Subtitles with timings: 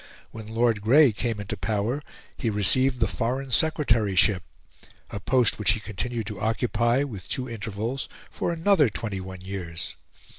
[0.31, 2.01] When Lord Grey came into power
[2.35, 4.41] he received the Foreign Secretaryship,
[5.11, 9.95] a post which he continued to occupy, with two intervals, for another twenty one years.